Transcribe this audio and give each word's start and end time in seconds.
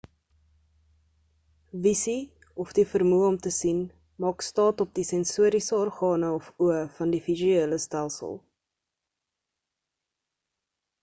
visie 1.83 2.23
of 2.63 2.71
die 2.79 2.85
vermoë 2.93 3.27
om 3.33 3.37
te 3.47 3.51
sien 3.57 3.83
maak 4.25 4.45
staat 4.47 4.81
op 4.87 4.95
die 5.01 5.05
sensoriese 5.11 5.75
organe 5.81 6.33
of 6.39 6.49
oë 6.69 6.81
van 6.97 7.15
die 7.17 7.21
visuele 7.29 7.81
stelsel 7.87 8.35